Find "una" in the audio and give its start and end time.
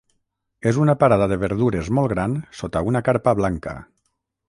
0.85-0.95, 2.93-3.07